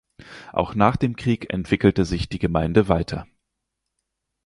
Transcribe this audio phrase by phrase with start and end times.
[0.51, 3.27] Auch nach dem Krieg entwickelte sich die Gemeinde weiter.